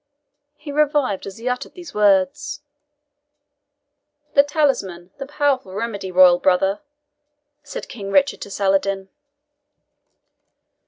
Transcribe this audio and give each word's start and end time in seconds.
He 0.55 0.71
revived 0.71 1.27
as 1.27 1.37
he 1.37 1.47
uttered 1.47 1.75
these 1.75 1.93
words. 1.93 2.61
"The 4.33 4.41
talisman 4.41 5.11
the 5.19 5.27
powerful 5.27 5.75
remedy, 5.75 6.11
royal 6.11 6.39
brother!" 6.39 6.79
said 7.61 7.87
King 7.87 8.09
Richard 8.11 8.41
to 8.41 8.49
Saladin. 8.49 9.09